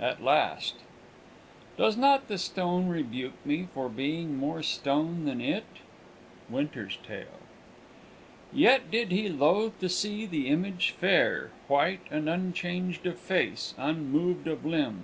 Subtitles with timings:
[0.00, 0.84] AT LAST IX.
[1.76, 5.66] "Does not the stone rebuke me For being more stone than it?"
[6.48, 7.40] Winter's Tale.
[8.54, 14.46] "Yet did he loath to see the image fair, White and unchanged of face, unmoved
[14.48, 15.02] of limb!"